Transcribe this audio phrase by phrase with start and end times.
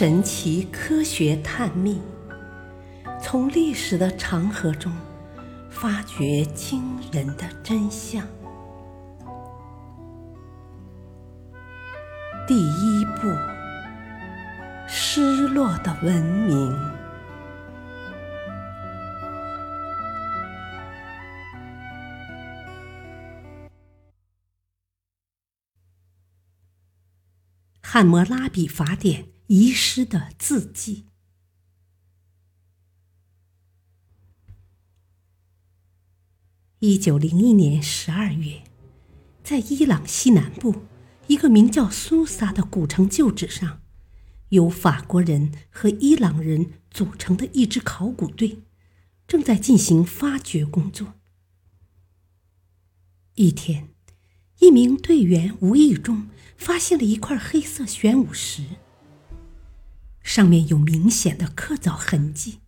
[0.00, 2.00] 神奇科学探秘，
[3.20, 4.90] 从历史的长河中
[5.68, 6.82] 发掘惊
[7.12, 8.26] 人的真相。
[12.48, 13.28] 第一步，
[14.88, 16.74] 失落的文明。
[27.82, 31.06] 汉谟拉比法典遗失的字迹。
[36.78, 38.62] 一九零一年十二月，
[39.42, 40.82] 在伊朗西南部
[41.26, 43.82] 一个名叫苏萨的古城旧址上，
[44.50, 48.62] 由法国人和伊朗人组成的一支考古队
[49.26, 51.14] 正在进行发掘工作。
[53.34, 53.88] 一天。
[54.60, 58.62] 一名队员无意中发现了一块黑色玄武石，
[60.30, 62.60] 上面有明显的刻凿痕迹。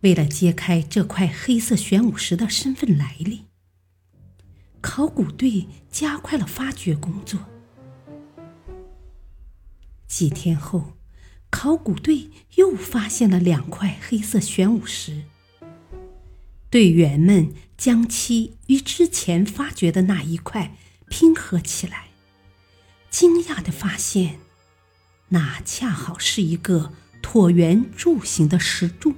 [0.00, 3.44] 为了揭开这块黑色玄武石的身份来历，
[4.80, 7.40] 考古队加快了发掘工作。
[10.06, 10.94] 几天后，
[11.50, 15.24] 考古队又发现了两块黑色玄武石。
[16.70, 20.74] 队员们将其与之前发掘的那一块
[21.10, 22.06] 拼合起来，
[23.10, 24.40] 惊讶地发现，
[25.32, 29.14] 那恰好是一个椭圆柱形的石柱。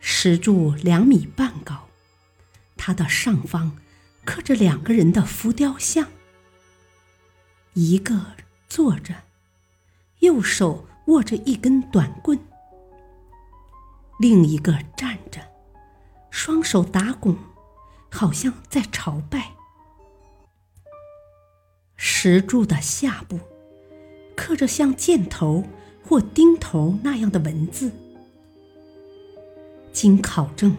[0.00, 1.90] 石柱两米半高，
[2.78, 3.76] 它的上方
[4.24, 6.08] 刻着两个人的浮雕像，
[7.74, 8.18] 一个
[8.70, 9.24] 坐着，
[10.20, 12.38] 右手握着一根短棍。
[14.18, 15.46] 另一个站着，
[16.30, 17.36] 双手打拱，
[18.10, 19.52] 好像在朝拜。
[22.24, 23.40] 石柱的下部
[24.36, 25.64] 刻着像箭头
[26.04, 27.90] 或钉头那样的文字。
[29.92, 30.76] 经考证，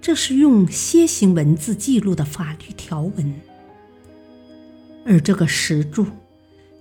[0.00, 3.34] 这是用楔形文字记录的法律条文。
[5.04, 6.06] 而这个石柱，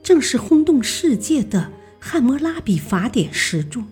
[0.01, 1.59] 正是轰动世界的
[1.99, 3.83] 《汉谟拉比法典》石柱。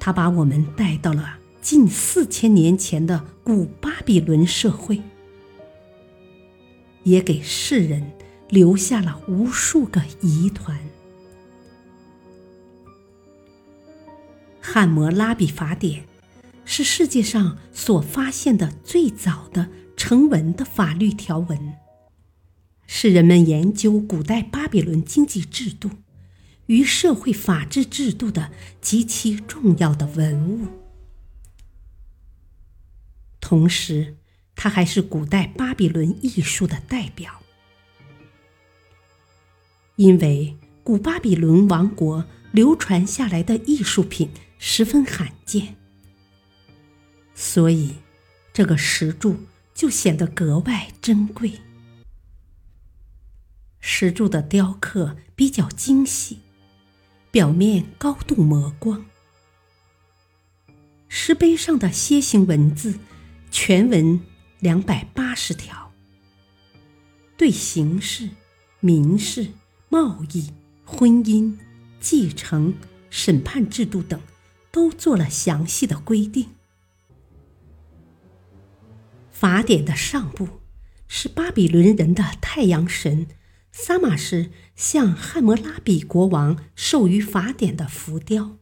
[0.00, 5.02] 他把我们带到了近四千年前的古巴比伦社会，
[7.04, 8.12] 也给世人
[8.48, 10.78] 留下了无数个疑团。
[14.60, 16.06] 汉谟拉比法典
[16.64, 21.74] 是世界上所发现的最早的成文的法律条文，
[22.86, 25.90] 是人们研究古代巴比伦经济制度。
[26.66, 28.50] 与社会法治制度的
[28.80, 30.68] 极其重要的文物，
[33.38, 34.16] 同时，
[34.56, 37.40] 它还是古代巴比伦艺术的代表。
[39.96, 45.76] 因为古巴比伦王国流传下来的艺术品十分罕见，
[47.34, 47.96] 所以
[48.52, 49.36] 这个石柱
[49.74, 51.60] 就显得格外珍贵。
[53.80, 56.40] 石柱的雕刻比较精细。
[57.30, 59.04] 表面高度磨光，
[61.08, 63.00] 石碑上的楔形文字
[63.50, 64.20] 全文
[64.64, 65.92] 两百八十条，
[67.36, 68.30] 对刑事、
[68.80, 69.48] 民事、
[69.90, 70.54] 贸易、
[70.86, 71.58] 婚姻、
[72.00, 72.72] 继承、
[73.10, 74.18] 审判制度等
[74.72, 76.48] 都做了详细的规定。
[79.30, 80.48] 法典的上部
[81.06, 83.26] 是巴比伦人的太阳神。
[83.70, 88.56] 撒马什向汉谟拉比国王授予法典的浮雕。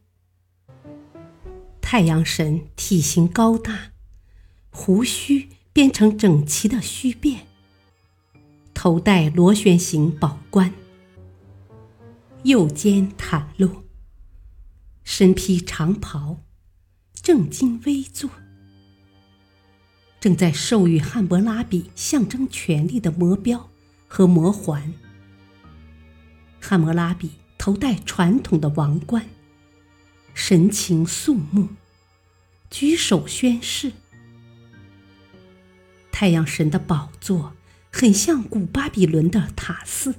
[1.79, 3.91] 太阳神体型高大，
[4.71, 7.39] 胡须编成整齐的须辫，
[8.75, 10.71] 头戴螺旋形宝冠，
[12.43, 13.83] 右肩袒露，
[15.03, 16.43] 身披长袍，
[17.15, 18.29] 正襟危坐，
[20.19, 23.71] 正在授予汉谟拉比象征权力的魔标
[24.07, 24.93] 和魔环。
[26.61, 29.27] 汉谟拉比头戴传统的王冠，
[30.35, 31.69] 神情肃穆，
[32.69, 33.91] 举手宣誓。
[36.23, 37.51] 太阳神的宝座
[37.91, 40.15] 很像古巴比伦的塔寺，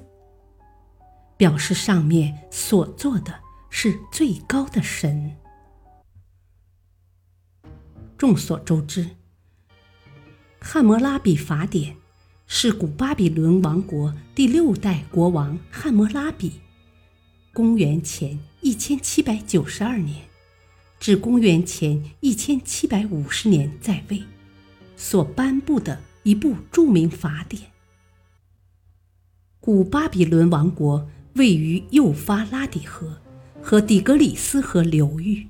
[1.39, 3.41] 表示上面所坐的
[3.71, 5.35] 是最高的神。
[8.19, 9.05] 众所周知，
[10.61, 11.95] 《汉谟拉比法典》。
[12.47, 16.61] 是古巴比伦王国第六代国王汉谟拉比
[17.55, 20.27] （公元前一千七百九十二年
[21.01, 24.23] 至公元前一千七百五十年在位）
[25.05, 27.71] 所颁布的一部著名法典。
[29.61, 33.21] 古巴比伦王国位于幼发拉底河
[33.63, 35.49] 和底格里斯河流域，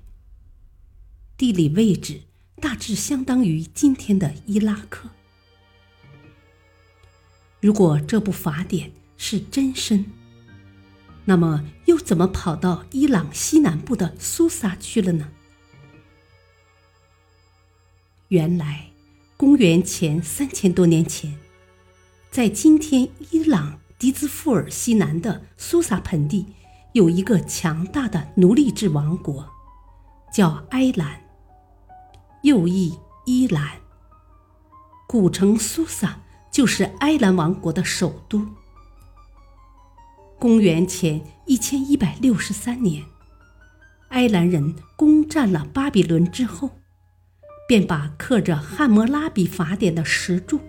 [1.37, 2.23] 地理位置
[2.57, 5.09] 大致相当于今天的伊拉克。
[7.61, 10.05] 如果这部法典是真身，
[11.27, 15.31] 那么又怎么跑到伊朗西南部的苏萨去了呢？
[18.29, 18.91] 原来，
[19.37, 21.39] 公元前三千多年前，
[22.31, 23.81] 在今天伊朗。
[23.97, 26.45] 迪兹富尔西南的苏萨盆地
[26.93, 29.49] 有一个强大的奴隶制王国，
[30.31, 31.23] 叫埃兰，
[32.43, 33.81] 又译伊兰。
[35.07, 36.21] 古城苏萨
[36.51, 38.47] 就是埃兰王国的首都。
[40.39, 43.05] 公元前一千一百六十三年，
[44.09, 46.69] 埃兰人攻占了巴比伦之后，
[47.67, 50.61] 便把刻着《汉谟拉比法典》的石柱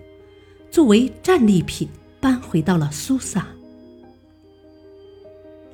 [0.70, 1.90] 作为战利品。
[2.26, 3.46] 搬回到了苏萨。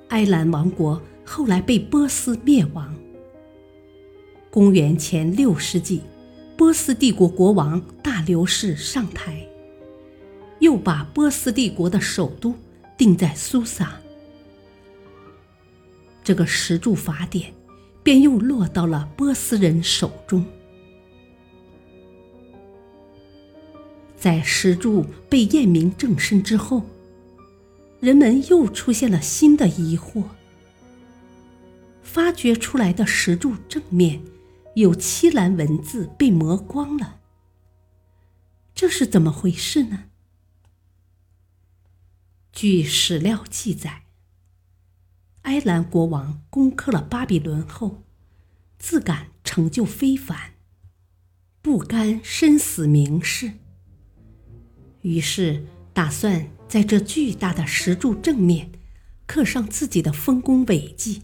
[0.10, 2.94] 埃兰王国后来被波斯灭亡。
[4.50, 6.02] 公元前六世纪，
[6.58, 9.48] 波斯帝国国王大流士上台，
[10.60, 12.54] 又把波斯帝国的首都
[12.98, 13.94] 定在苏萨。
[16.22, 17.54] 这个石柱法典
[18.04, 20.46] 便又落到了波斯人手中。
[24.22, 26.86] 在石柱被验明正身之后，
[28.00, 30.26] 人们又出现了新的疑惑：
[32.04, 34.22] 发掘出来的石柱正面
[34.76, 37.20] 有七栏文字被磨光了，
[38.76, 40.04] 这是怎么回事呢？
[42.54, 44.04] 据史料记载，
[45.42, 48.04] 埃兰国王攻克了巴比伦后，
[48.78, 50.54] 自感成就非凡，
[51.64, 53.54] 不甘身死名世。
[55.02, 58.72] 于是打算在这巨大的石柱正面
[59.26, 61.24] 刻上自己的丰功伟绩。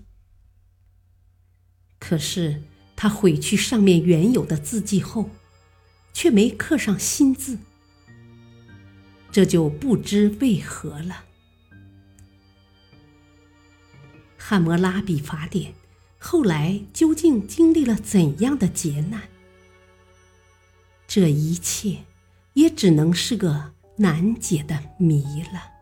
[2.00, 2.64] 可是
[2.96, 5.30] 他毁去上面原有的字迹后，
[6.14, 7.58] 却没刻上新字，
[9.32, 11.26] 这就不知为何了。
[14.38, 15.74] 汉谟拉比法典
[16.18, 19.24] 后来究竟经历了怎样的劫难？
[21.08, 22.06] 这一切。
[22.58, 25.77] 也只能是个难解的谜了。